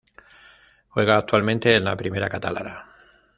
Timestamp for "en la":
1.75-1.95